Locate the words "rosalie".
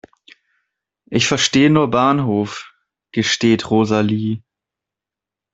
3.69-4.41